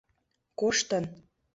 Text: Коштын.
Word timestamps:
Коштын. 0.59 1.05